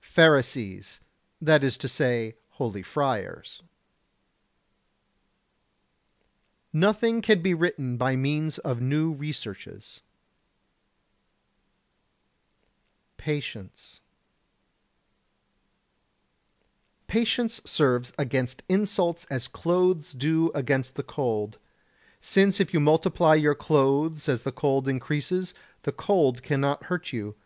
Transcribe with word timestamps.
106. 0.00 0.14
Pharisees, 0.14 1.00
that 1.38 1.62
is 1.62 1.76
to 1.76 1.86
say, 1.86 2.34
holy 2.52 2.82
friars. 2.82 3.60
107. 6.70 6.80
Nothing 6.80 7.20
can 7.20 7.42
be 7.42 7.52
written 7.52 7.98
by 7.98 8.16
means 8.16 8.56
of 8.56 8.80
new 8.80 9.12
researches. 9.12 10.00
[Sidenote: 13.18 13.18
Patience] 13.18 14.00
108. 17.08 17.12
Patience 17.12 17.60
serves 17.66 18.14
against 18.16 18.62
insults 18.70 19.26
as 19.30 19.46
clothes 19.46 20.14
do 20.14 20.50
against 20.54 20.94
the 20.94 21.02
cold; 21.02 21.58
since 22.22 22.58
if 22.58 22.72
you 22.72 22.80
multiply 22.80 23.34
your 23.34 23.54
clothes 23.54 24.26
as 24.26 24.44
the 24.44 24.52
cold 24.52 24.88
increases, 24.88 25.52
the 25.82 25.92
cold 25.92 26.42
cannot 26.42 26.84
hurt 26.84 27.12
you. 27.12 27.36